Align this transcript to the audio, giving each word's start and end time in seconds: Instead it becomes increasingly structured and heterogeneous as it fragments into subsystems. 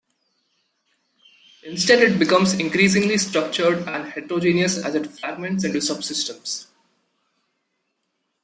Instead 1.61 1.99
it 2.01 2.17
becomes 2.17 2.53
increasingly 2.53 3.19
structured 3.19 3.87
and 3.87 4.11
heterogeneous 4.11 4.83
as 4.83 4.95
it 4.95 5.05
fragments 5.19 5.63
into 5.63 5.77
subsystems. 5.77 6.65